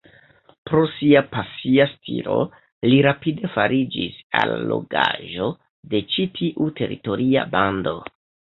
Pro 0.69 0.79
sia 0.93 1.19
pasia 1.35 1.85
stilo 1.91 2.37
li 2.93 2.97
rapide 3.07 3.51
fariĝis 3.57 4.17
allogaĵo 4.41 5.53
de 5.93 6.05
ĉi 6.17 6.29
tiu 6.41 6.71
teritoria 6.83 7.49
bando. 7.57 7.97